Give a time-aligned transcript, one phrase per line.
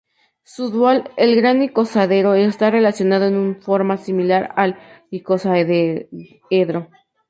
[0.41, 4.79] Su dual, el gran icosaedro, está relacionado en un forma similar al
[5.11, 6.89] icosaedro.